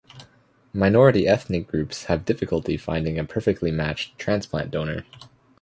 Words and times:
Minority 0.73 1.27
ethnic 1.27 1.67
groups 1.67 2.05
have 2.05 2.25
difficulty 2.25 2.75
finding 2.75 3.19
a 3.19 3.23
perfectly 3.23 3.69
matched 3.69 4.17
transplant 4.17 4.71
donor. 4.71 5.05